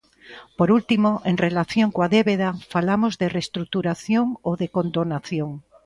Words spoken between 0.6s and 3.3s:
último, en relación coa débeda, falamos de